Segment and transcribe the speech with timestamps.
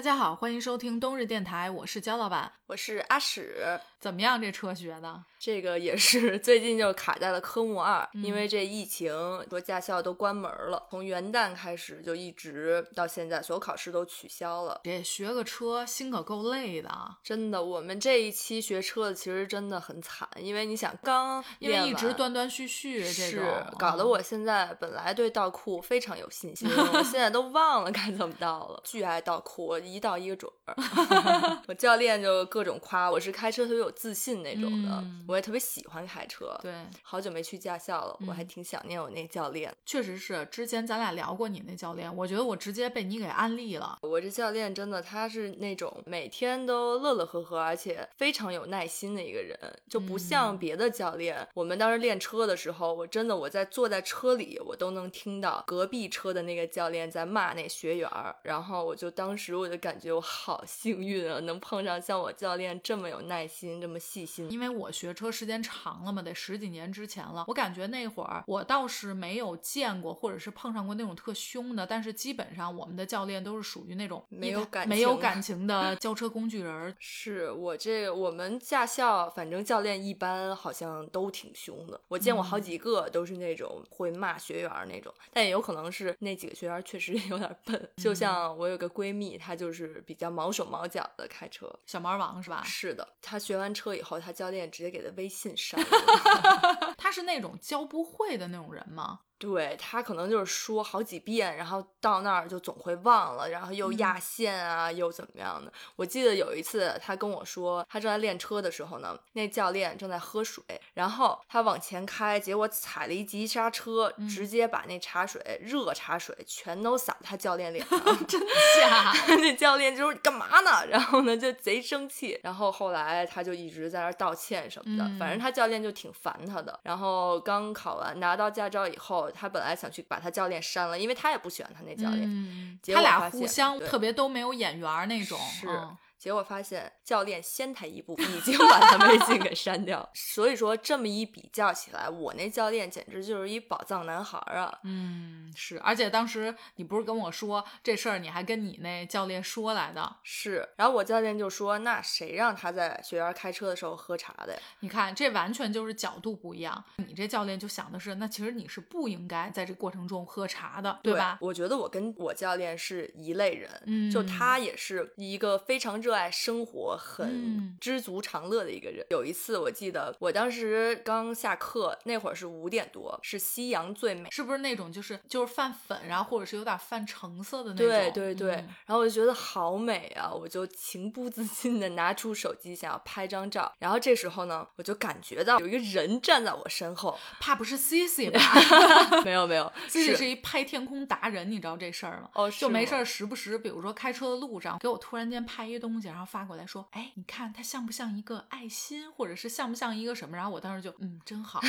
[0.00, 3.78] 大家好，欢迎收听冬日电台，我是焦老板，我是阿史。
[3.98, 4.40] 怎么样？
[4.40, 5.22] 这车学的？
[5.40, 9.10] 这个也是 最近就卡在了科目二，嗯因为这疫情，
[9.48, 14.78] 说驾校都关门了，从元旦开始就一直到现在，所有考试都取消了。
[14.84, 16.90] 这学个车心可够累的，
[17.24, 23.42] 真的，我们这一期学车的其实真的很惨，因为你想刚因为一直断断续续，这是
[23.78, 30.76] 搞得嗯我现在本来对倒库非常有信心， 我现在都忘了该怎么倒了，巨爱倒库，我一倒一个准儿。
[31.66, 36.58] 我教练就各种夸我是开车特别有自信那种的，嗯我也特别喜欢开车。
[36.60, 39.72] 对，好久没去驾校了，我还嗯挺想念我那教练。
[39.86, 43.98] 确实是之前咱俩聊过你那教练，我觉得我直接被你给安利了。
[44.02, 49.56] 我这教练真的，他是那种每天都乐乐呵呵，而且非常有耐心的一个人，
[49.88, 51.46] 就不像嗯别的教练。
[51.54, 64.50] 我们当时练车的时候，我真的我在坐在车里，我都能听到隔壁车的那个教练在骂那学员儿，然后我就当时我就感觉我好幸运啊，能碰上像我教练这么有耐心、这么细心。
[64.50, 67.44] 因为我学车时间长了嘛，得十几年之前了。
[67.48, 76.94] 我感觉那会儿我倒是没有见过，或者是碰上过那种特凶的，但是基本上我们的教练都是属于那种没有感没有感情的教车工具人儿。
[76.98, 82.00] 是我这我们驾校，反正教练一般好像都挺凶的。
[82.08, 87.76] 我见过好嗯几个都是那种会骂学员儿那种，但也有可能是那几个学员儿确实有点笨。
[87.76, 91.70] 嗯就像我有个闺蜜，她就是比较毛手毛脚的开车。
[91.86, 92.62] 小毛王是吧？
[92.64, 96.94] 是的，她学完车以后，她教练直接给她微信删了。
[96.98, 99.20] 他是那种教不会的那种人吗？
[99.40, 105.72] 对他可能就是说好几遍，然后到那儿就总会忘了，然后又压嗯线啊，又怎么样的。
[105.96, 117.98] 我记得有一次他跟我说，他正在练车的时候呢，那教练正在喝水，然后他往前开，结果踩了一急刹车，嗯直接把那茶水热茶水全都洒他教练脸上。
[118.28, 118.38] 真
[118.78, 119.10] 假？
[119.40, 120.84] 那教练就说你干嘛呢？
[120.86, 126.78] 然后呢就贼生气，然后后来他就一直在那儿道歉什么的，嗯反正他教练就挺烦他的。
[126.82, 132.22] 然后刚考完拿到驾照以后，他本来想去把他教练删了，因为他也不喜欢他那教练。
[132.24, 135.38] 嗯，他俩互相特别都没有眼缘那种。
[135.38, 140.06] 是嗯结果发现教练先他一步，已经把他微信给删掉。
[140.14, 144.78] 所以说这么一比较起来，我那教练简直就是一宝藏男孩儿啊！
[144.84, 150.16] 嗯，是，而且当时你不是跟我说这事儿，你还跟你那教练说来的。
[150.22, 156.84] 是，然后我教练就说：“那谁让他在学员开车的时候喝茶的呀？”你看，这完全就是角度不一样。
[156.98, 161.38] 你这教练就想的是，那其实你是不应该在这过程中喝茶的，对吧？
[161.40, 169.04] 我觉得我跟我教练是一类人，嗯就他也是一个非常热爱生活、嗯很知足常乐的一个人。
[169.10, 174.30] 有一次我记得我当时刚下课，那会儿是五点多，是夕阳最美。
[174.30, 177.86] 是不是那种就是就是泛粉，然后或者是有点泛橙色的那种？
[177.86, 183.72] 对对对，嗯然后我就觉得好美啊，我就情不自禁的拿出手机想要拍张照。
[183.78, 188.40] 然后这时候呢，我就感觉到有一个人站在我身后，怕不是 Cici 吧
[189.24, 189.70] 没有没有？
[189.88, 192.28] Cici 是一拍天空达人，你知道这事儿吗？
[192.34, 201.60] 哦，就没事儿，时不时，比如说开车的路上，给我突然间拍一东西，然后发过来说：“哎，你看它像不像一个爱心，或者是像不像一个什么？”然后我当时就嗯，真好，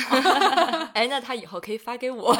[0.94, 2.34] 哎，那他以后可以发给我，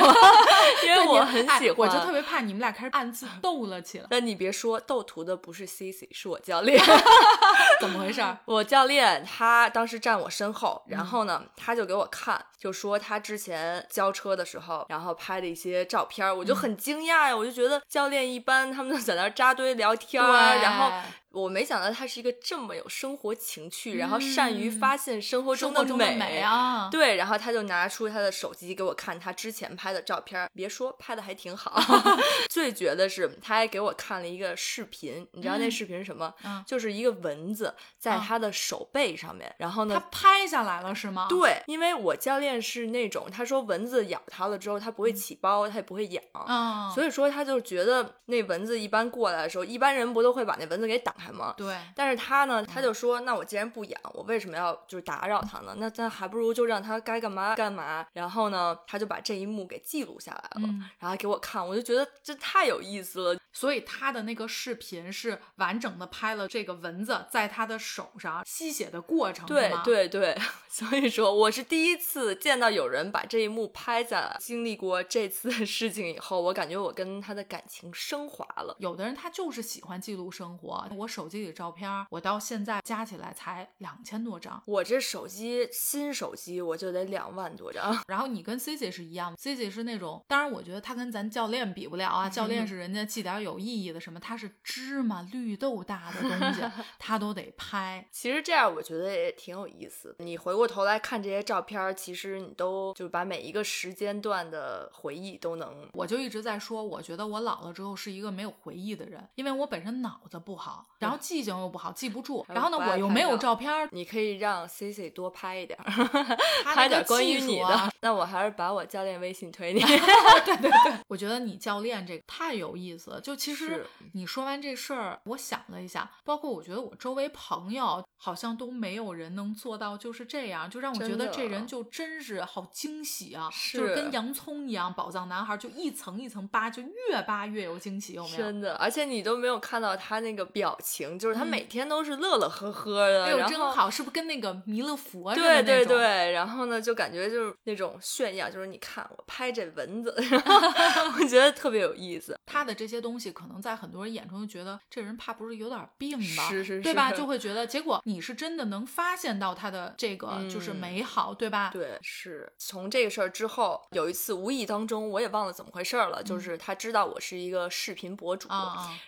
[0.85, 1.79] 因为我很哎喜欢。
[1.79, 6.83] 我就特别怕你们俩开始暗自斗了起来，那你别说，斗图的不是 Cici，是我教练。
[7.81, 8.39] 怎么回事儿？
[8.45, 21.03] 我教练他当时站我身后，嗯然后呢，他就给我看，就说他之前教车的时候，然后拍的一些照片儿，我嗯就很惊讶呀，我就觉得教练一般他们都在那儿扎堆聊天儿，啊然后对
[21.33, 31.81] 我没想到他是一个这么有生活情趣，然后善于嗯发现生活中的美啊，对，然后他就拿出他的手机给我看他之前拍的照片儿，别说拍的还挺好。
[32.51, 36.33] 最绝的是，他还给我看了一个视频，你知道那嗯视频是什么？
[36.45, 40.09] 嗯就是一个蚊子在啊他的手背上面，然后呢他。
[40.13, 41.27] 拍下来了是吗？
[41.29, 51.55] 对，因为我教练是那种，他说蚊子咬他了之后，他不会起包，他也不会痒，嗯，所以说他就觉得那蚊子一般过来的时候，一般人不都会把那蚊子给挡开吗？
[51.57, 55.75] 对，但是他呢，他就说，那我既然不养，我为什么要就是打扰他呢？
[55.79, 58.05] 那咱还不如就让他该干嘛干嘛。
[58.13, 63.41] 然后呢，他就把这一幕给记录下来了，嗯然后给我看，我就觉得这太有意思了。
[63.55, 70.35] 所以他的那个视频是完整的拍了这个蚊子在他的手上吸血的过程，对对对，
[70.71, 74.37] 所以说我是第一次见到有人把这一幕拍下来。
[74.41, 78.75] 经历过这次的事情以后，我感觉我跟他的感情升华了。
[78.79, 80.89] 有的人他就是喜欢记录生活。
[80.97, 84.63] 我手机里照片，我到现在加起来才两千多张。
[84.67, 87.95] 我这手机新手机我就得两万多张。
[88.09, 96.63] 然后你跟 C C 是一样，C C 是那种，当然我觉得他跟咱教练比不了啊，教练是人家记点有意义的什么，他是芝麻绿豆大的东西，
[96.99, 98.09] 他都得拍。
[98.11, 100.25] 其实这样我觉得也挺有意思的。
[100.25, 105.89] 你回过头来看这些照片，其实你都就把每一个时间段的回忆都能。
[105.93, 112.45] 我就一直在说，我觉得我老了之后是一个没有回忆的人，因为我本身脑子不好，然后记性又不好，记不住。
[112.49, 113.71] 然后呢，我又没有照片。
[113.91, 115.79] 你可以让 C C 多拍一点，
[116.65, 117.93] 拍点关于你的。
[118.01, 119.81] 那我还是把我教练微信推你。
[120.45, 123.21] 对对对，我觉得你教练这个太有意思了。
[123.21, 138.37] 就其实你说完这事儿，我想了一下，包括我觉得我周围朋友好像都没有人能做到就是这样，就让我觉得这人就真是好惊喜啊，是就是跟洋葱一样，宝藏男孩就一层一层扒，就越扒越有惊喜，有没有？
[138.39, 145.63] 真的，而且你都没有看到他那个表情，就是他每天都是乐乐呵呵的，哎呦真好，是不是跟那个弥勒佛似的？
[145.63, 152.39] 对对对，然后呢，就感觉就是那种炫耀，就是你看我拍这蚊子， 然后我觉得特别有意思。
[152.47, 156.49] 他的这些东西，可能在很多人眼中就觉得这人怕不是有点病吧？
[156.49, 157.11] 是是是，对吧？
[157.13, 161.71] 就会觉得，结果你是真的能发现到他的这个就是美好，对吧？
[161.73, 168.49] 对，是从这个事儿之后，有一次无意当中，我也忘了怎么回事了，就是他知道我是一个视频博主，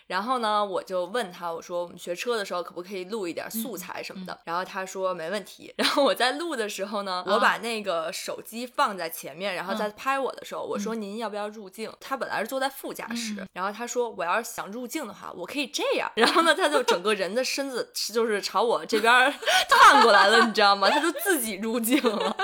[0.07, 4.39] 然后呢，我就问他，我说我们学车的时候可不可以录一点素材什么的？
[4.45, 5.73] 然后他说没问题。
[5.77, 11.91] 然后我在录的时候呢，我把那个手机放在前面，然后在拍我的时候，我说您要不要入镜？
[11.99, 16.11] 他本来是坐在副驾驶，然后他说我要是想入镜的话，我可以这样。
[16.15, 19.33] 然后呢，他就整个人的身子就是朝我这边
[19.69, 20.89] 探过来了，你知道吗？
[20.89, 22.35] 他就自己入镜了。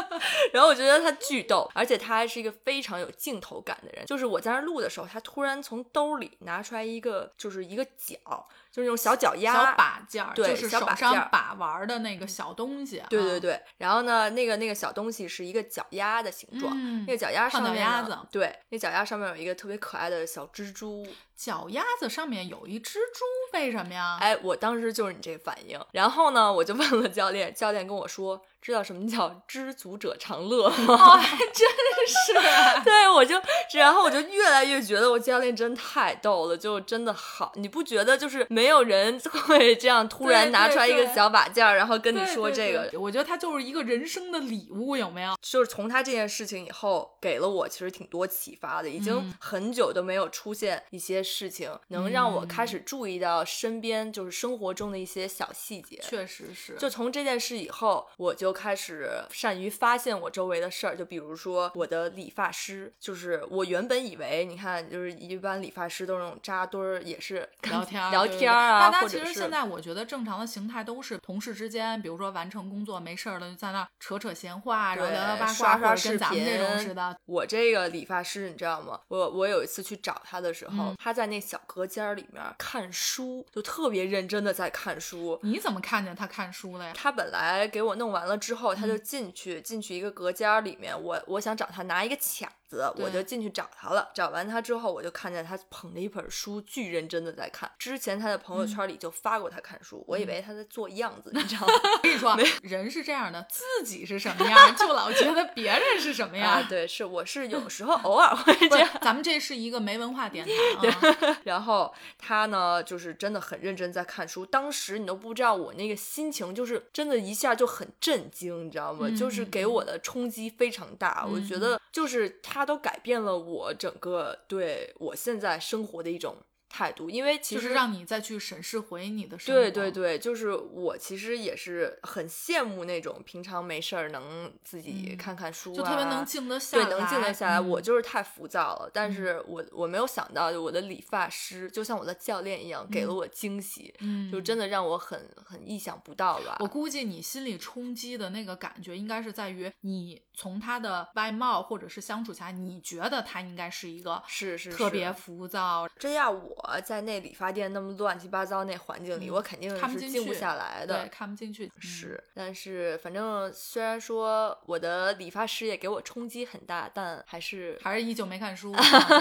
[0.54, 4.06] 然后我觉得他巨逗，而且他还是一个非常有镜头感的人。
[4.06, 8.48] 就是我在那录的时候，他突然从兜里拿出来一个，就是一个脚。
[8.72, 13.04] 就是那种小脚丫、小把件儿，是手上把玩的那个小东西。
[13.10, 16.74] 对对对，然后呢，那个那个小东西是一个脚丫的形状，
[17.06, 21.06] 那个脚丫上面，鸭子，对，那脚丫上面有一个特别可爱的小蜘蛛。
[21.42, 24.16] 脚丫子上面有一蜘蛛，为什么呀？
[24.22, 25.80] 哎，我当时就是你这反应。
[25.92, 31.18] 然后呢，我就问了教练，教练跟我说，知道什么叫知足者常乐吗？
[31.18, 31.68] 还 真
[32.06, 32.84] 是。
[32.84, 33.42] 对，我就，
[33.74, 37.52] 然后我就越来越觉得我教练真太逗了，就真的好。
[37.56, 43.00] 你不觉得就是没有人会这样突然拿出来一个小把件儿，然后跟你说这个？
[43.00, 45.34] 我觉得他就是一个人生的礼物，有没有？
[45.42, 48.88] 就是从他这件事情以后，给了我其实挺多启发的。
[48.88, 51.26] 已经很久都没有出现一些。
[51.32, 56.76] 事情能让我开始注意到身边就是生活中的一些小细节，确实是。
[56.76, 60.96] 就从这件事以后，我就开始善于发现我周围的事儿。
[60.98, 68.92] 就比如说我的理发师，就是我原本以为，你看，就是一般理发师都是那种扎堆儿，也是聊天聊天啊。
[68.92, 77.18] 大家其实现在我觉得正常的形态都是同事之间，比如说完成工作没事儿了就在那扯扯闲话，然后聊聊八卦，刷刷视频，跟咱们这种似的。
[77.26, 79.00] 我这个理发师你知道吗？
[79.08, 81.21] 我我有一次去找他的时候，他在。
[81.22, 85.40] 在那小隔间里面看书，就特别认真的在看书。
[85.44, 86.94] 你怎么看见他看书了呀？
[86.96, 91.00] 他本来给我弄完了之后，他就进去进去一个隔间里面。
[91.00, 92.52] 我我想找他拿一个卡。
[92.98, 97.70] 我就进去找他了，找完他之后，我就看见他捧着一本书，巨认真的在看。
[97.78, 101.74] 之前他在朋友圈里就发过他看书，我以为他在做样子，你 知道吗？
[101.98, 106.66] 我跟你说，人是这样的，自己是什么样， 就老觉得别人是什么样。
[106.70, 108.90] 对，是我是有时候偶尔会这样。
[109.02, 110.52] 咱们这是一个没文化电台。
[110.80, 111.36] 对。
[111.44, 114.46] 然后他呢，就是真的很认真在看书。
[114.46, 119.10] 当时你都不知道我那个心情，就是真的一下就很震惊，你知道吗？
[119.18, 121.26] 就是给我的冲击非常大。
[121.30, 122.61] 我觉得就是他。
[122.62, 126.38] 它都改变了我整个对我现在生活的一种。
[126.72, 129.62] 态度，因为其实让你再去审视回你的生活。
[129.62, 136.86] 对对对，就是我其实也是很羡慕那种平常没事儿能自己看看书，就特别能静得下来。
[136.86, 137.60] 对，能静得下来。
[137.60, 143.94] 我就是太浮躁了，但是我我没有想到，我的理发师就像我的教练一样，给了我惊喜，
[144.32, 146.58] 就真的让我很很意想不到吧。
[146.62, 155.88] 我估计你心里冲击的那个感觉，应该是在于你从他的外貌或者是相处下来，你觉得他应该是一个是是特别浮躁。
[156.00, 156.61] 这样我。
[156.64, 161.72] 我在那理发店那么乱七八糟那环境里，我肯定是静不下来的，看不进去。
[161.80, 168.76] 是，但是反正虽然说我的理发师也给我冲击很大，但还是还是依旧没看书。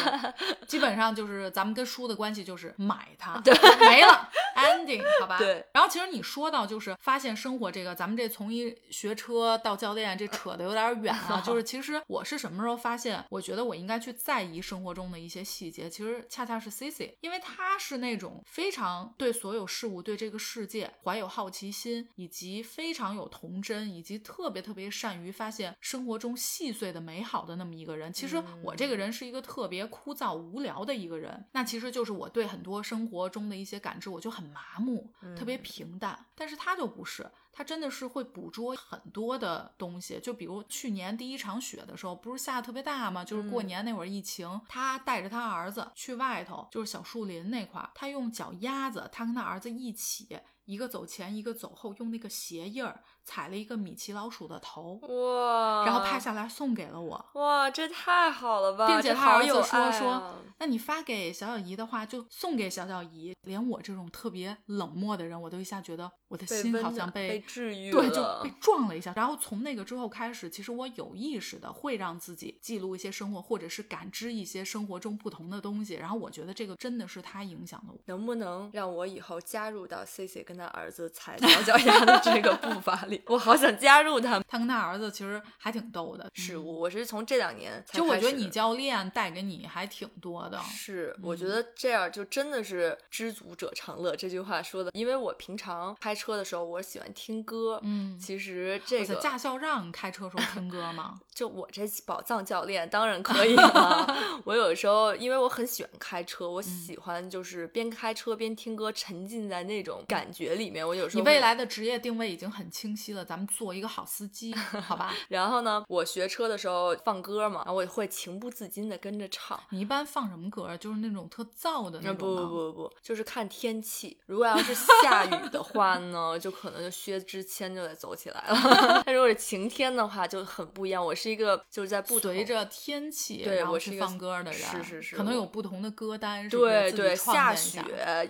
[0.69, 3.41] 基本上就是咱们跟书的关系就是买它，
[3.81, 5.39] 没了，ending，好吧？
[5.41, 5.65] 对。
[5.73, 11.41] 然后其实你说到就是发现生活这个，咱们这从一学车到教练，这扯的有点远啊。
[11.45, 28.13] 就是 其实我是什么时候发现，我觉得我应该去在意生活中的一些细节，其实恰恰是 C C，因因为他是那种非常对所有事物、对这个世界怀有好奇心，以及非常有童真，以及特别特别善于发现生活中细碎的美好的那么一个人。
[28.13, 35.09] 其实我这个人是一个特别枯燥无聊的一个人，那其实就是我对很多生活中的一些感知我就很麻木，
[35.39, 36.27] 特别平淡。
[36.35, 37.31] 但是他就不是。
[37.53, 43.25] 他真的是会捕捉很多的东西，就比如去年第一场雪的时候，不是下的特别大吗？
[43.25, 53.03] 就是过年那会儿疫情，他带着他儿子去外头，就是小树林那块儿，他用脚丫子，他跟他儿子一起，一个走前，一个走后，用那个鞋印儿。
[53.31, 58.89] 踩了一个米奇老鼠的头哇，然后拍下来送给了我哇，这太好了吧！
[58.89, 63.33] 并且他儿子说说，那你发给小小姨的话，就送给小小姨。
[63.43, 69.13] 连我这种特别冷漠的人，我都一下觉得我的心好像被治愈了，对，就被撞了一下。
[69.15, 75.95] 然后从那个之后开始，其实我有意识的会让自己记录一些生活，或者是感知一些生活中不同的东西。
[75.95, 77.99] 然后我觉得这个真的是他影响的我。
[78.07, 83.20] 能不能让我以后加入到 C C 跟他儿子踩小脚丫的这个步伐里？
[83.27, 84.41] 我好想加入他。
[84.49, 86.29] 他跟他儿子其实还挺逗的。
[86.35, 90.59] 是，我是从这两年，就我觉得你教练带给你还挺多的。
[90.61, 94.91] 是，我觉得这样就真的是知足者常乐这句话说的。
[94.93, 97.81] 因为我平常开车的时候，我喜欢听歌。
[97.85, 101.21] 嗯，其实这个驾校让开车时候听歌吗？
[101.33, 104.43] 就我这宝藏教练当然可以 了。
[104.45, 110.87] 我有时候因为我很喜欢开车，我喜欢就是边开车边听歌，沉浸在那种感觉里面。
[110.87, 115.13] 我有时候你未来的职业定位已经很清晰了，咱们做一个好司机，好吧？
[115.29, 119.61] 然后呢，我学车的时候放歌嘛，然后我会情不自禁的跟着唱。
[119.71, 120.77] 你一般放什么歌？
[120.77, 124.19] 就是那种特燥的那种不不不不，就是看天气。
[124.27, 129.03] 如果要是下雨的话呢，就可能就薛之谦就得走起来了。
[129.07, 131.05] 但如果是晴天的话，就很不一样。
[131.05, 136.49] 我是一个就是在不随着天气，对我是放歌的人，是是是，可能有不同的歌单。
[136.49, 137.83] 对对，下雪、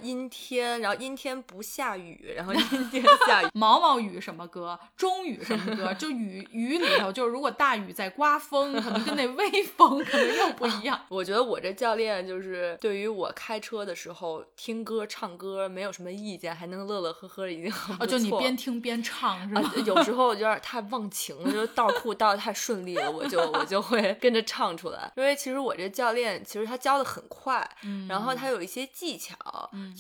[0.03, 3.49] 阴天，然后阴天不下雨，然后 阴天下雨。
[3.55, 4.60] 毛毛雨什么歌？
[4.97, 5.95] 中雨什么歌？
[5.95, 11.01] 就雨雨里头，就是如果大雨在刮风，可能跟那微风可能又不一样。
[11.09, 18.11] 我觉得我这教练就是对于我开车的时候听歌唱歌没有什么意见，还能乐乐呵呵，已经很不错。
[18.11, 19.73] 就你边听边唱是吧？
[19.85, 25.11] 有时候有点太忘情了，就倒库倒的太顺利了，我就我就会跟着唱出来。
[25.17, 27.69] 因为其实我这教练其实他教的很快，
[28.09, 29.37] 然后他有一些技巧，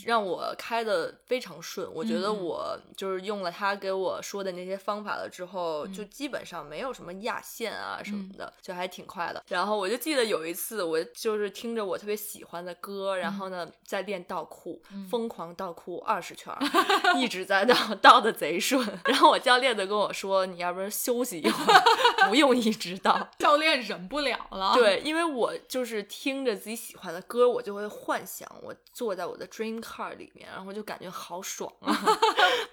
[0.05, 1.88] 让我开的非常顺。
[1.93, 9.42] 我觉得我就是用了他给我说的那些方法了之后，就基本上没有什么压线啊什么的，就还挺快的。
[9.49, 14.80] 然后我就记得有一次，我就是听着我特别喜欢的歌，然后呢在练倒库，
[15.11, 16.54] 疯狂倒库二十圈，
[17.16, 18.87] 一直在倒，倒的贼顺。
[19.04, 21.83] 然后我教练就跟我说：“你要不然休息一会儿，
[22.28, 23.28] 不用一直倒。
[23.38, 24.75] ”教练忍不了了。
[24.75, 31.95] 对，因为我就是听着自己喜欢的歌，我就会幻想我坐在我的 dream car 里面，然后就感觉好爽啊。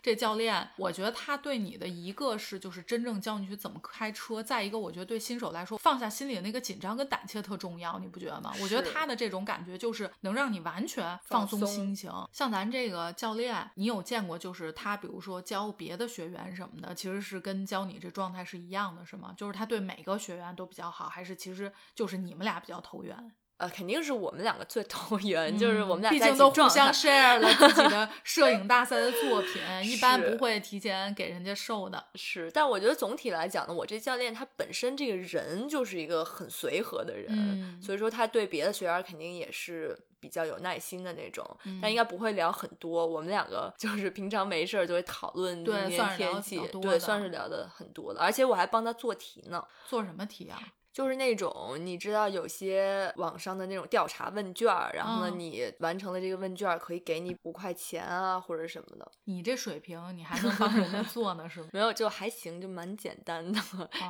[0.01, 8.53] 这教练，我觉得他对你的一个是就是真正教你去怎么开车，再一个我觉得对新手来说放下心里的那个紧张跟胆怯特重要，你不觉得吗？
[8.61, 12.11] 我觉得他的这种感觉就是能让你完全放松心情。
[12.31, 19.33] 像咱这个教练，你有见过就是他比如说教别的学员什么的，其实是跟教你这状态是一样的，是吗？
[19.35, 23.31] 就是他对每个学员都比较好，还是其实就是你们俩比较投缘？
[23.57, 32.05] 呃，肯定是我们两个最投缘，就是我们俩毕竟都互相 share 了自己的 摄影大赛的作品，一般不会提前给人家授的。
[32.15, 41.43] 是，但我觉得总体来讲呢，我这教练他本身这个人就是一个很随和的人，所以说他对别的学员肯定也是比较有耐心的那种，
[41.81, 43.05] 但应该不会聊很多。
[43.05, 48.21] 我们两个 就是平常没事儿就会讨论今天天气，对，算是聊的很多的。
[48.21, 50.59] 而且我还帮他做题呢，做什么题啊？
[50.97, 59.07] 就是那种你知道有些网上的那种调查问卷，然后呢，你完成了这个问卷可以给你五块钱啊或者什么的。
[59.25, 61.67] 你这水平，你还能帮人家做呢，是吗？
[61.71, 63.61] 没有，就还行，就蛮简单的。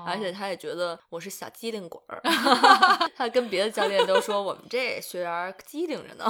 [0.05, 2.21] 而且他也觉得我是小机灵鬼儿，
[3.17, 6.25] 他跟别的教练都说我们这学员机灵着呢。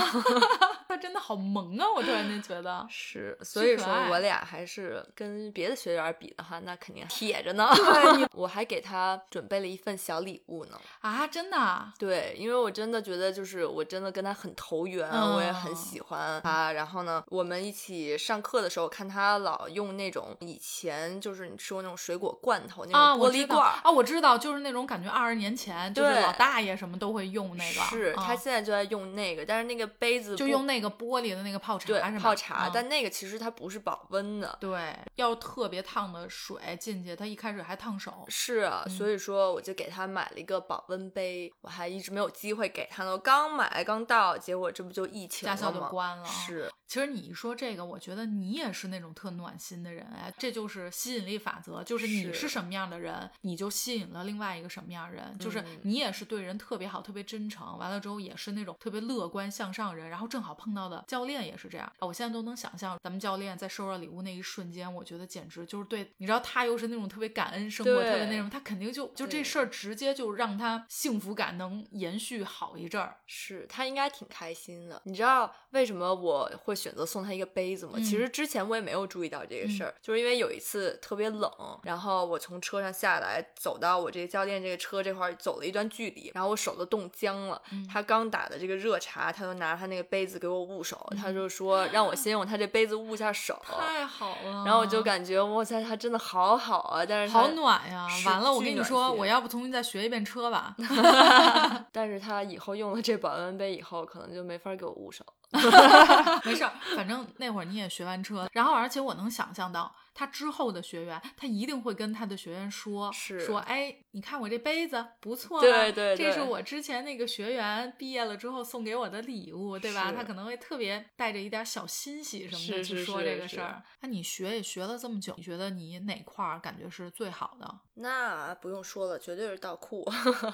[0.98, 1.86] 他真的好萌啊！
[1.96, 7.70] 我突然间觉得 是，所以说我俩还是跟别的学员比的话，那肯定铁着呢。
[8.34, 10.80] 我还给他准备了一份小礼物呢。
[11.01, 11.94] 啊，真的？
[12.00, 16.72] 对，因为我真的觉得就是我真的跟他很投缘，我也很喜欢他。
[16.72, 27.82] 然后呢，我们一起上课的时候，看他老用那种以前就是你吃过那种水果罐头那种玻璃罐啊，我知道，就是那种感觉二十年前就是老大爷什么都会用那个。
[27.82, 30.77] 是他现在就在用那个，但是那个杯子就用那。
[30.77, 32.20] 那个玻璃的那个泡茶对是吗？
[32.20, 34.58] 泡茶，嗯但那个其实它不是保温的。
[34.60, 38.25] 对，要特别烫的水进去，它一开始还烫手。
[38.27, 43.12] 是啊，嗯所以说我就给他买了一个保温杯，我还一直没有机会给他呢。
[43.12, 45.67] 我刚买刚到，结果这不就疫情驾校？
[45.67, 73.17] 就关了啊是，其实你一说这个，我觉得你也是那种特暖心的人哎，这就是吸引力法则，就是你是是什么样的人，你就吸引了另外一个什么样的人，就是嗯你也是对人特别好、特别真诚，完了之后也是那种特别乐观向上人，然后正好碰到的教练也是这样啊，我现在都能想象咱们教练在收到礼物那一瞬间，我觉得简直就是对，你知道他又是那种特别感恩生活，特别那对种，他肯定就就这事儿直接就让他幸福感能延续好一阵儿。
[73.25, 75.01] 是他应该挺开心的。
[75.05, 77.93] 你知道为什么我会选择送他一个杯子吗？
[77.95, 81.51] 嗯其实之前我也没有注意到这个事儿，就是因为有一次特别冷，
[81.83, 87.62] 然后我从车上下来，走到我这个教练这个车这块儿走了一段距离，然后我手都冻僵了。
[87.71, 93.60] 嗯他刚打的这个热茶，他就拿他那个杯子给我捂手，嗯他就说让我先用他这杯子捂一下手。
[93.66, 97.06] 太好了，然后我就感觉哇塞，他真的好好啊！
[97.06, 98.08] 但是好暖呀！
[98.10, 100.76] 是完了，我跟你说，我要不重新再学一遍车吧。
[101.92, 105.26] 但是他以后用了这保温杯以后，可能就没法给我捂手。
[106.44, 120.12] 没事儿，反正那会儿你也学完车，然后而且我能想象到他之后的学员，他一定会跟他的学员说，是说，哎，你看我这杯子不错吧，对对这是我之前那个学员毕业了之后送给我的礼物，对吧？
[120.12, 123.83] 他可能会特别带着一点小欣喜什么的是是去说这个事儿。
[124.00, 127.79] 那你学也学了这么久，你觉得你哪块儿感觉是最好的？
[128.00, 130.03] 那不用说了，绝对是倒库。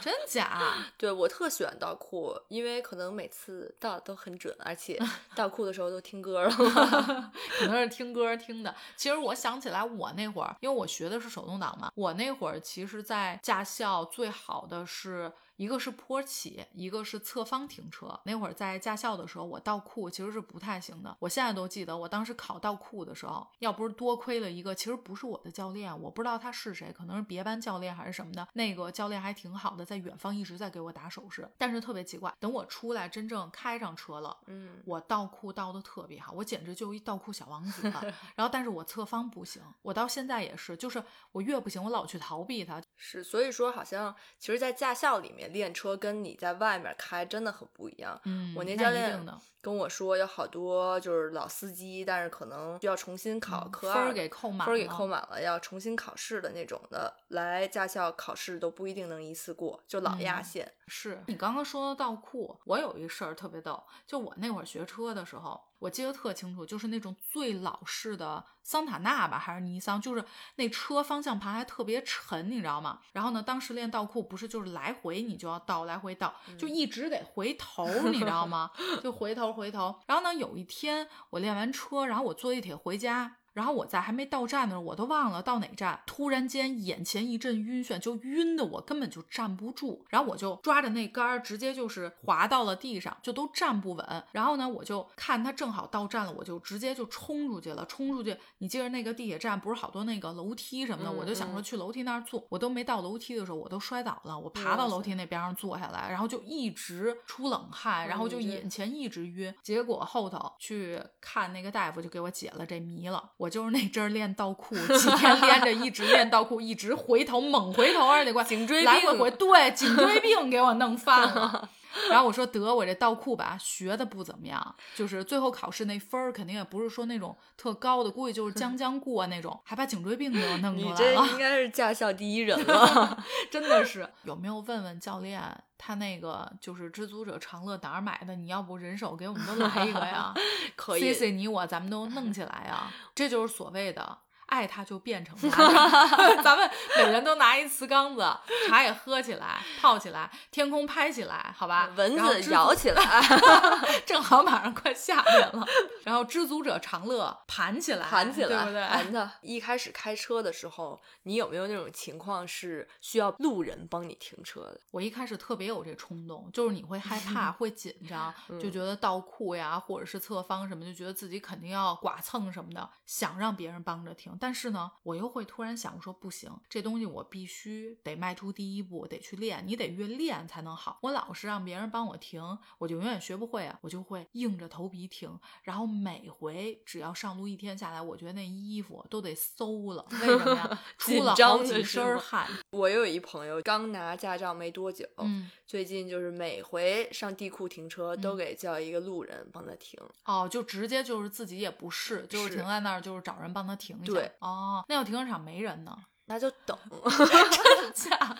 [0.02, 0.62] 真假？
[0.98, 5.00] 对我特喜欢倒库，因为可能每次倒的都很准，而且
[5.36, 6.52] 倒库的时候都听歌了。
[7.60, 8.74] 可能是听歌听的。
[8.96, 15.32] 其实我想想起来，我那会儿，因为我学的是手动挡嘛，我那会儿其实，在驾校最好的是。
[15.58, 18.20] 一个是坡起，一个是侧方停车。
[18.26, 21.16] 那会儿在驾校的时候，我倒库其实是不太行的。
[21.20, 28.48] 我现在都记得，我当时考倒库的时候，要不是多亏了一个，其实不是我的教练，我不知道他是谁，可能是别班教练还是什么的。
[28.54, 38.02] 那个教练还挺好的，在远方一直在给我打手势，但是特别奇怪，等我出来真正开上车了，嗯，我倒库倒的特别好，我简直就一倒库小王子了。
[38.36, 42.82] 然后，但是我侧方不行，我到现在也是，就是我越不行，我老去逃避它。
[42.96, 48.20] 是，所以说好像其实，在驾校里面练车跟你在外面开真的很不一样。
[48.26, 49.26] 嗯我那那教练
[49.64, 60.74] 跟我说，有好多就是老司机，但是可能需要重新考嗯科二，分儿给扣满分儿给扣满了，要重新考试的那种的，来驾校考试都不一定能一次过，就老压嗯线。
[60.86, 70.24] 是你刚刚说的倒库，我有一事儿特别逗，就我那会儿学车的时候，我记得特清楚，就是那种最老式的桑塔纳吧，还是尼桑，就是
[70.56, 73.00] 那车方向盘还特别沉，你知道吗？
[73.14, 78.70] 然后呢，当时练倒库不是就是来回你就要倒，来回倒，就一直得回头，你知道吗？
[79.02, 80.00] 就回头回头。
[80.08, 83.38] 然后呢，有一天我练完车，然后我坐地铁回家。
[83.54, 94.24] 然后我在还没到站的时候，我都忘了到哪站，突然间眼前一阵晕眩，就晕的我根本就站不住，然后我就抓着那杆儿，直接就是滑到了地上，就都站不稳。
[94.32, 98.36] 然后呢，我就看他正好到站了，我就直接就冲出去了，冲出去。
[98.58, 109.54] 你记着那个地铁站不是好多那个楼梯什么的，嗯我就想说嗯去楼梯那儿坐，我都没到楼梯的时候，我都摔倒了，我爬到楼梯那边上坐下来，然后就一直出冷汗，然后就眼前一直晕。
[109.62, 113.32] 结果后头去看那个大夫，就给我解了这谜了。
[113.44, 121.70] 我就是那阵儿练倒库，几天连着一直练倒库，一直回头猛回头，而且怪颈椎来回回对颈椎病给我弄犯了。
[122.10, 130.98] 然后我说得我这倒库吧学的不怎么样，就是最后考试那分儿肯定也不是说那种特高的，估计就是将将过那种，还把颈椎病给我弄出你来了。
[130.98, 133.24] 这应该是驾校第一人了。
[133.50, 135.42] 真的是有没有问问教练，
[135.78, 138.36] 他那个就是知足者常乐哪儿买的？
[138.36, 140.34] 你要不人手给我们都来一个呀？
[140.76, 142.92] 可以 C C 你我咱们都弄起来呀！
[143.14, 144.18] 这就是所谓的。
[144.48, 145.68] 爱它就变成它，
[146.44, 148.22] 咱们每人都拿一瓷缸子，
[148.68, 151.90] 茶也喝起来，泡起来，天空拍起来，好吧？
[151.96, 153.04] 蚊子咬起来，
[154.06, 155.66] 正好马上快夏天了，
[156.04, 158.88] 然后知足者常乐，盘起来，盘起来，对不对？
[158.88, 159.32] 盘的。
[159.42, 164.80] 一开始开车的时候，你有没有那种情况是需要路人帮你停车的？
[164.92, 174.33] 我一开始特别有这冲动，就是你会害怕、会紧张，嗯就觉得倒库呀，或者是侧方什么，就觉得自己肯定要剐蹭什么的，想让别人帮着停。
[174.40, 179.64] 但是呢，我又会突然想，我说不行，这东西我必须得迈出第一步，得去练。
[179.66, 181.00] 你得越练才能好。
[181.02, 182.42] 我老是让别人帮我停，
[182.78, 185.40] 我就永远学不会啊，我就会硬着头皮停。
[185.64, 190.80] 然后每回只要上路一天下来，我觉得那衣服都得馊了，为什么呀？
[190.98, 192.48] 出了好几身汗。
[192.74, 200.00] 我有一朋友刚拿驾照没多久，嗯，最近就是每回上地库停车都嗯给叫一个路人帮他停。
[200.26, 204.12] 哦，就直接就是自己也不试，就是是停在那儿，就是找人帮他停一下。
[204.12, 205.96] 对，哦，那要停车场没人呢？
[206.26, 206.76] 那就等，
[207.20, 208.38] 真 假？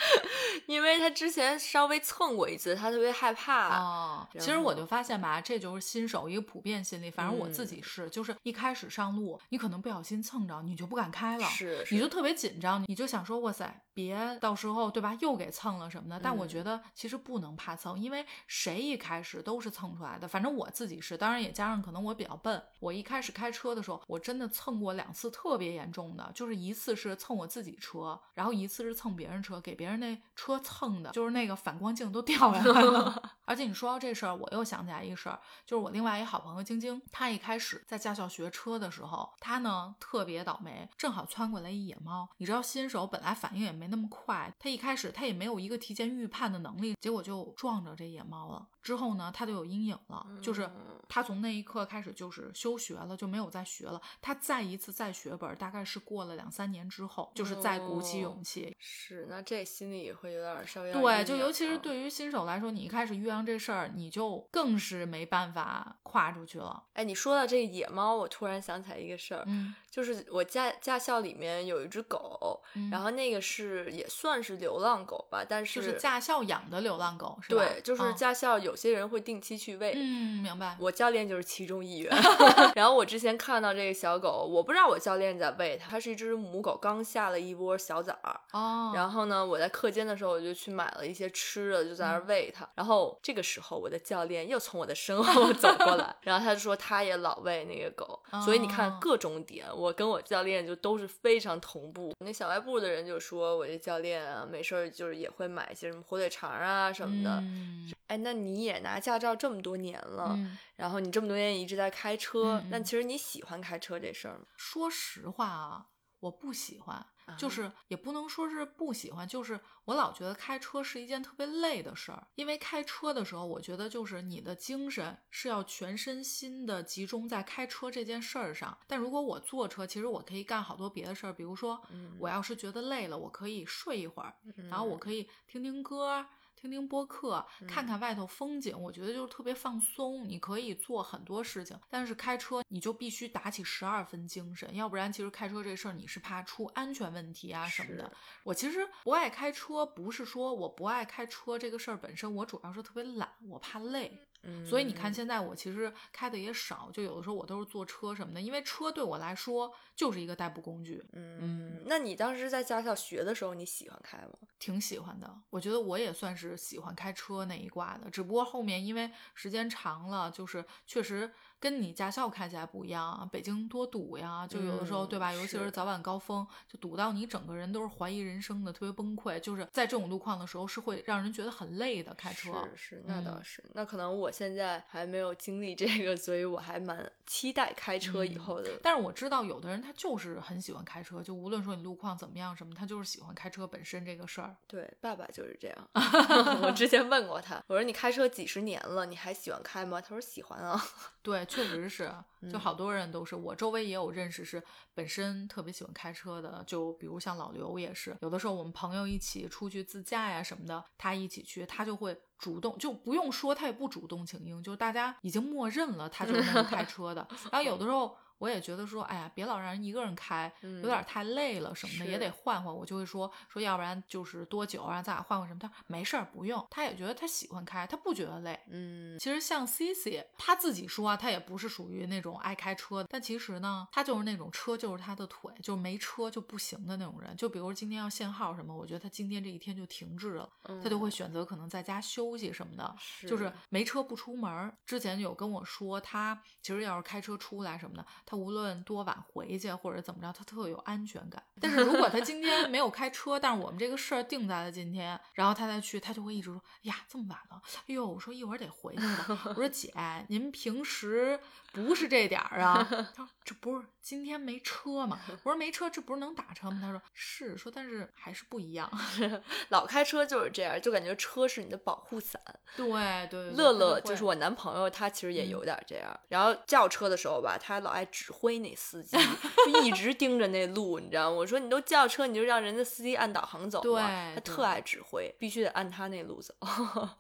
[0.68, 3.78] 因为他之前稍微蹭过一次，他特别害怕。
[3.78, 7.12] 哦，其实我就发现吧，这就是新手一个普遍心理。
[7.12, 16.20] 反正我自嗯己是，就是一开始上路，你可能不小心蹭着，你就不敢开了，是，你就特别紧张，你就想说，哇塞，别到时候对吧，又给蹭了什么的。
[16.22, 20.28] 但我嗯觉得其实不能怕蹭，因为谁一开始都是蹭出来的。
[20.28, 33.32] 反正我自己是，当然也加上可能我比较笨，我一开始开车的时候，我真的蹭过两次特别严重的，就是一次是蹭我自己车，然后一次是蹭别人车，给别人那车蹭的，就是那个反光镜都掉下来了。
[33.46, 42.28] 而且你说到这事儿，我又想起来一个事儿，就是我另外一好朋友晶晶，她一开始在驾校学车的时候，她呢特别倒霉，正好窜过来一野猫。
[42.38, 48.68] 你知道新手本来反应也没那么快，她一开始她也没有一个提前预判的能力，结果就撞着这野猫了。
[48.84, 51.00] 之后呢，他就有阴影了，就是嗯。
[51.10, 54.02] 他从那一刻开始就是休学了，就没有再学了。
[54.20, 61.80] 他再一次再学本儿，大概是过了两三年之后，就是再鼓起哦勇气，是，那这心里也会有点儿稍微点对，就尤其是啊。
[61.84, 66.82] 对于新手来说，你一开始遇上这事儿，你就更是没办法跨出去了。
[66.94, 77.64] 哎，你说到这个野猫，我突然想起来一个事儿，嗯，就是我驾驾校里面有一只狗，嗯然后那个是也算是流浪狗吧，但是就是驾校养的流浪狗，是吧？
[77.64, 79.94] 对，就是嗯驾校有些人会定期去喂。
[79.96, 80.76] 嗯，明白。
[80.80, 82.12] 我教练就是其中一员，
[82.74, 88.42] 然后我之前看到这个小狗，我不知道我教练在喂它，它是一只母狗，刚下了一窝小崽儿。
[88.52, 92.68] 哦，然后呢，我在课间的时候我就去买了一些吃的，就在那儿喂它。
[92.74, 102.14] 然后这个时候，我的教练又从我的身后走过来， 然后他就说他也老喂那个狗，所以你看哦各种点，我跟我教练就都是非常同步。
[102.20, 107.40] 那小卖部的人就说我这教练啊，没事儿就是也会买一些什么火腿肠啊什么的。
[107.42, 114.46] 嗯哎，那你也拿驾照这么多年了，嗯，然后你这么多年一直在开车，那其实你喜欢开车这事儿吗？
[114.56, 115.88] 说实话啊，
[116.20, 117.08] 我不喜欢。
[117.38, 128.78] 就啊是也不能说是不喜欢，就是我老觉得开车是一件特别累的事儿，因为开车的时候，我觉得就是你的精神是要全身心的集中在开车这件事儿上。
[128.88, 134.34] 但如果我坐车，其实我可以干好多别的事儿，比如说嗯我要是觉得累了，我可以睡一会儿，
[134.70, 136.26] 然后我嗯可以听听歌。
[136.64, 140.24] 听听播客，看看外头风景，我觉得就是特别放松。
[140.26, 148.10] 你可以做很多事情，但是开车你就必须打起十二分精神，要不然其实开车这事儿你是怕出安全问题啊什么的。
[148.46, 154.18] 我其实不爱开车，不是说我不爱开车这个事儿本身，我主要是特别懒，我怕累。
[154.66, 164.34] 所以你看，嗯现在我其实开的也少，就有的时候我都是坐车什么的，因为车对我来说就是一个代步工具，嗯，那你当时在驾校学的时候，你喜欢开吗？
[164.60, 165.34] 挺喜欢的。
[165.50, 171.32] 我觉得我也算是喜欢开车那一挂的，只不过后面因为时间长了，就是确实
[171.64, 173.26] 跟你驾校开起来不一样啊。
[173.32, 175.32] 北京多堵呀，就有的时候、嗯对吧？
[175.32, 179.40] 尤其是是早晚高峰，就堵到你整个人都是怀疑人生的，特别崩溃。
[179.40, 182.14] 就是在这种路况的时候，是会让人觉得很累的。
[182.16, 183.64] 开车是是，那倒嗯是。
[183.74, 188.70] 那可能我现在还没有经历这个，所以我还蛮期待开车以嗯后的。
[188.84, 194.54] 但是我知道有的人他就是很喜欢开车，就无论说你路况怎么样什么，他就是喜欢开车本身这个事儿。
[194.68, 195.90] 对，爸爸就是这样。
[196.62, 200.02] 我之前问过他，我说你开车几十年了，你还喜欢开吗？
[200.02, 200.84] 他说喜欢啊。
[201.22, 202.12] 对，确实是，
[202.52, 204.62] 就嗯好多人都是，我周围也有认识是
[204.94, 217.28] 本身特别喜欢开车的，就比如像老刘也是，有的时候我们朋友一起出去自驾呀什么的，他一起去，他就会主动，就不用说，他也不主动请缨，就大家已经默认了他就是那个开车的。
[217.52, 222.74] 然后有的时候我也觉得说，哎呀，别老让人一个人开，有点嗯太累了什么的，也得换换。
[222.74, 225.60] 我就会说说，要不然就是多久，然后咱俩换换什么。
[225.60, 226.66] 他说没事儿，不用。
[226.70, 228.60] 他也觉得他喜欢开，他不觉得累。
[228.68, 237.36] 嗯，其实像 C C，他自己说啊，他也不是属于那种爱开车的，但其实呢，他就是那种车就是他的腿，就是没车就不行的那种人。
[237.38, 240.50] 就比如今天要限号什么，我觉得他今天这一天就停滞了，
[240.84, 242.96] 他就会选择可能在家休息什么的，
[243.28, 244.76] 就是没车不出门儿。
[244.86, 251.42] 之前有跟我说，他其实要是开车出来什么的，他无论多晚回去或者怎么着，他特有安全感。
[251.60, 259.26] 但是如果他今天没有开车，但是我们这个事儿定在了今天，然后他再去，他就会一直说呀这么晚了，哎呦，我说一会儿得回去了。
[259.46, 259.94] 我说姐，
[260.30, 261.40] 您平时
[261.74, 262.88] 不是这点儿啊？
[263.16, 265.20] 他说这不是今天没车吗？
[265.44, 266.80] 我说没车，这不是能打车吗？
[266.82, 268.90] 他说是，说但是还是不一样。
[269.70, 272.42] 老开车就是这样，就感觉车是你的保护伞。
[272.78, 272.86] 对
[273.30, 276.20] 对对，乐乐就是我男朋友，他其实也嗯有点这样。
[276.30, 279.18] 然后叫车的时候吧，他老爱指挥那司机，
[279.66, 281.32] 就一直盯着那路，你知道吗？
[281.32, 284.32] 我说你都叫车，你就让人家司机按导航走对嘛。
[284.36, 286.54] 他特爱指挥，必须得按他那路走。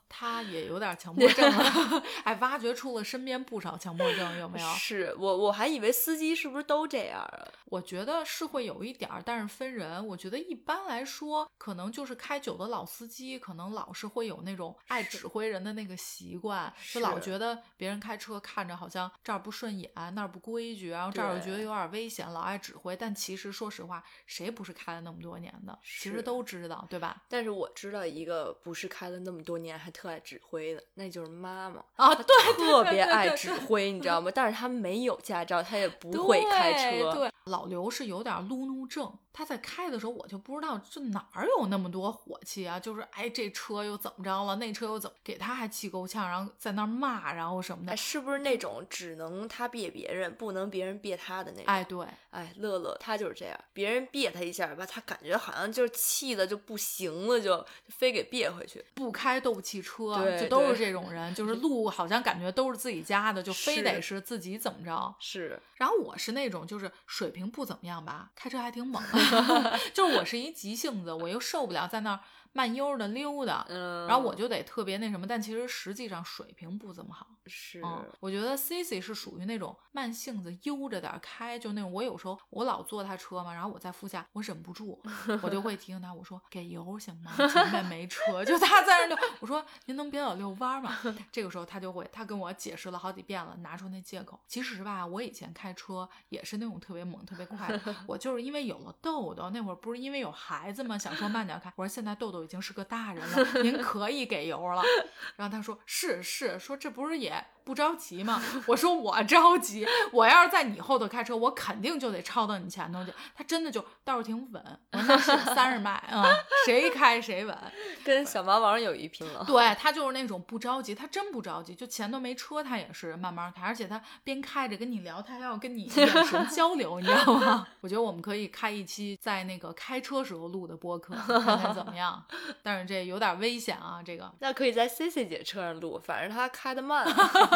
[0.07, 4.67] 他也有点强迫症了，哎，挖掘出了身边不少强迫症，有没有？
[4.75, 7.47] 是我我还以为司机是不是都这样啊？
[7.65, 10.06] 我觉得是会有一点儿，但是分人。
[10.06, 22.95] 我觉得一般来说，可能就是开久的老司机，可能老是会有那种爱指挥人的那个习惯，就老觉得别人开车看着好像这儿不顺眼，那儿不规矩，然后这儿又觉得有点危险，老爱指挥。
[22.95, 25.79] 但其实说实话，谁不是开了那么多年的？
[25.84, 27.23] 其实都知道，对吧？
[27.27, 32.23] 但是我知道一个不是开了那么多年还特爱指挥的，那就是妈妈啊，对，
[32.56, 34.29] 特别爱指挥，你知道吗？
[34.33, 37.13] 但是他没有驾照，他也不会开车。
[37.13, 39.12] 对，老刘是有点路怒症。
[39.36, 42.79] 他在开的时候，我就不知道这哪儿有那么多火气啊！
[42.79, 44.56] 就是哎，这车又怎么着了？
[44.58, 51.65] 那车又怎么给他还气够呛，然后在那儿骂，然后什么的，是不是那种只能他别别人，不能别人别他的那种？
[51.65, 58.86] 哎，对，哎，乐乐他就是这样，别人别他一下吧，他感觉好像就是气的就不行了，就非给别回去。
[58.93, 65.15] 不开斗气车，就都是这种人，就是 路好像感觉都是自己家的，就非得是自己怎么着？
[65.19, 65.60] 是。
[65.73, 69.03] 然后我是那种就是水平不怎么样吧，开车还挺猛。
[69.93, 72.19] 就是我是一急性子，我又受不了在那儿。
[72.53, 73.65] 慢悠的溜达，
[74.07, 77.27] 然后我就得特别那什么，但其实实际上水平不怎么好。
[77.45, 77.81] 是，
[78.21, 81.91] 我觉得 C C 是属于那种慢性子，悠着点开，就那种。
[81.91, 85.01] 我有时候我老坐他车嘛，然后我在副驾，我忍不住，
[85.41, 87.33] 我就会提醒他，我说 给油行吗？
[87.49, 89.17] 前面没车，就他在那溜。
[89.41, 90.97] 我说您能别老遛弯吗？
[91.33, 94.39] 这个时候他就会，他跟我解释了好几遍了，拿出那借口。
[94.47, 101.73] 其实吧，我以前开车也是那种特别猛、特别快的， 我就是因为有了豆豆，那会儿不是因为有孩子嘛，想说慢点开。
[101.75, 102.42] 我说现在豆豆。
[102.43, 104.82] 已经是个大人了，您可以给油了。
[105.38, 108.41] 然后他说：“是是，说这不是也。”不着急吗？
[108.67, 113.13] 我说我着急，我要是在你后头开车，我肯定就得超到你前头去。
[113.36, 116.23] 他真的就倒是挺稳，我那是三十迈啊，
[116.65, 117.58] 谁开谁稳，
[118.04, 119.43] 跟小毛王有一拼了。
[119.45, 127.67] 对他就是那种不着急，他真不着急，就前头没车，他也是慢慢开，而且他边开着跟你聊，他还要跟你眼神交流，你知道吗？
[127.82, 132.23] 我觉得我们可以开一期在那个开车时候录的播客，看看怎么样。
[132.62, 134.32] 但是这有点危险啊，这个。
[134.39, 137.06] 那可以在 C C 姐车上录，反正他开的慢。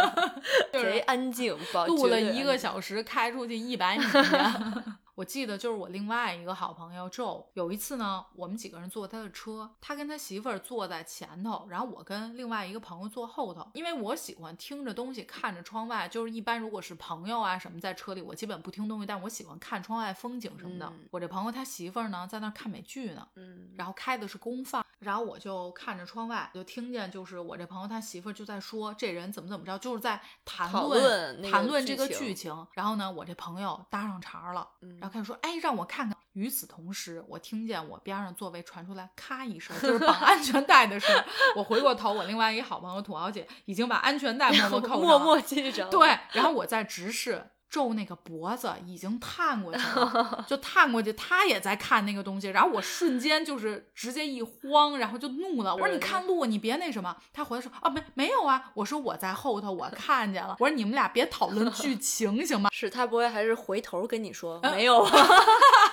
[0.73, 1.55] 贼安静，
[1.88, 4.03] 录了一个小时，开出去一百米。
[5.17, 13.67] 我记得就是我另外一个好朋友 Joe，有一次呢，我们几个人坐他的车，他跟他媳妇儿坐在前头，然后我跟另外一个朋友坐后头。
[13.73, 20.93] 因为我喜欢听着东西，看着窗外，就是一般如果是朋友啊什么在车里，我基本不听东西，但我喜欢看窗外风景什么的。
[21.10, 32.67] 我这朋友他媳妇儿呢，在那看美剧呢，嗯，然后开的是公放，然后我就看着窗外，就听见就是我这朋友他媳妇儿就在说这人怎么怎么着，就是在谈论谈论这个剧情。
[32.73, 35.07] 然后呢，我这朋友搭上茬了，嗯。
[35.10, 36.17] 开始说，哎，让我看看。
[36.34, 41.24] 与此同时，我听见我边上座位传出来咔一声，就是绑安全带的声。
[41.56, 45.89] 我回过头，我另外一好朋友土豪姐已经把安全带默默扣上，默默系上。
[45.89, 47.50] 对，然后我在直视。
[47.69, 57.15] 皱那个脖子已经探过去了，就探过去，他也在看那个东西，然后我瞬间就是直接一慌，然后就怒了，我说你看路，你别那什么。
[57.34, 60.56] 他回来说啊没没有啊，我说我在后头，我 看见了。
[60.60, 62.69] 我说你们俩别讨论剧情行吗？
[62.73, 65.06] 是他不会还是回头跟你说没有？
[65.06, 65.19] 对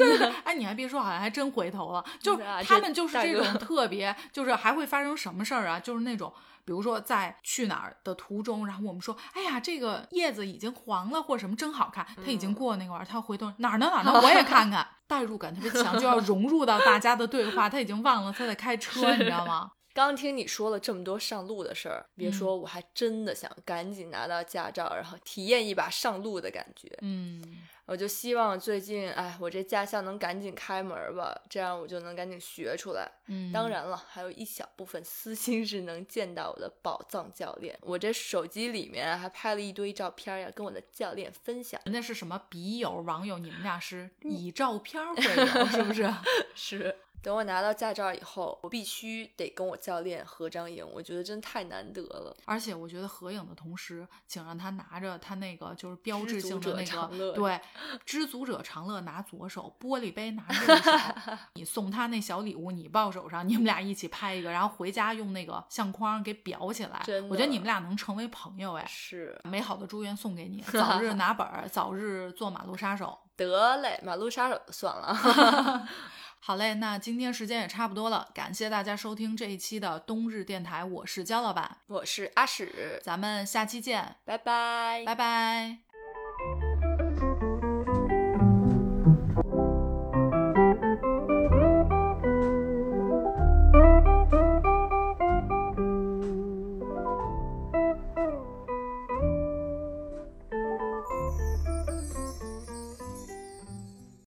[0.00, 5.78] 对对， 哎你还别说，好像还真回头了，就他们就是这种 特别，就是还会发生什么事儿啊？
[5.78, 6.32] 就是那种。
[6.62, 12.06] 比如说在去哪儿的途中，然后我们说，哎呀，这个叶子已经黄了，或者什么真好看。
[12.24, 14.20] 他已经过那个玩意儿，他回头哪儿呢哪儿呢？
[14.22, 17.68] 我也看看， 代入感特别强，就要融入到大家的对话。
[17.68, 19.72] 他已经忘了他在开车，你知道吗？
[19.94, 26.96] 刚听你说了这么多上路的事儿，别说，我还真的想赶紧拿到驾照，然后体验一把上路的感觉。
[27.00, 27.42] 嗯。
[27.90, 33.10] 我就希望最近，哎，我这驾校能赶紧开门吧，这样我就能赶紧学出来。
[33.26, 37.76] 嗯，当然了，还有一小部分私心是能见到我的宝藏教练。
[37.82, 41.80] 我这手机里面还拍了一堆照片呀，跟我的教练分享。
[41.86, 43.40] 那是什么笔友、网友？
[43.40, 46.08] 你们俩是以照片会友，是不是？
[46.54, 46.96] 是。
[47.22, 52.34] 等我拿到驾照以后，我必须得跟我教练合张影，我觉得真太难得了。
[52.46, 57.60] 而且我觉得合影的同时，请让他拿着他那个就是标志性的那个，对，
[58.06, 60.90] 知足者常乐，拿左手，玻璃杯拿右手。
[61.54, 67.02] 你送他那小礼物，你抱手上，你们俩一起拍一个，然后回家用那个相框给裱起来。
[67.28, 73.18] 我觉得你们俩能成为朋友，哎，是美好的祝愿送给你， 早日拿本，早日做马路杀手。
[73.36, 75.88] 得嘞，马路杀手算了。
[76.42, 85.89] 好嘞，那今天时间也差不多了，感谢大家收听这一期的冬日电台，我是焦老板，我是阿史，咱们下期见，拜拜，拜拜。